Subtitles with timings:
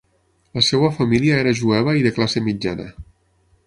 [0.59, 2.93] La seva família era jueva i de classe mitjana.